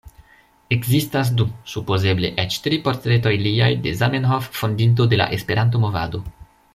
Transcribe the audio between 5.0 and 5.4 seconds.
de la